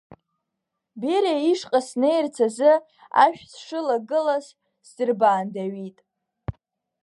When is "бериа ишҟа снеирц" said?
0.99-2.35